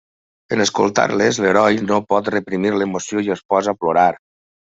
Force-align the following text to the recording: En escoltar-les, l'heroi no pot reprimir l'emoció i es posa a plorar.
En 0.55 0.61
escoltar-les, 0.63 1.39
l'heroi 1.43 1.77
no 1.91 1.99
pot 2.13 2.31
reprimir 2.35 2.73
l'emoció 2.77 3.25
i 3.27 3.29
es 3.35 3.47
posa 3.55 3.77
a 3.77 3.81
plorar. 3.83 4.11